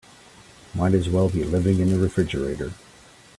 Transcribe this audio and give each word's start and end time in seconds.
Might 0.73 0.95
as 0.95 1.07
well 1.09 1.29
be 1.29 1.43
living 1.43 1.77
in 1.79 1.93
a 1.93 1.97
refrigerator. 1.99 2.73